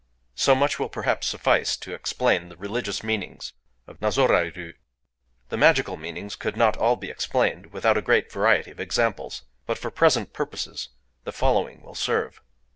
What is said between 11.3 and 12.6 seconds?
following will serve.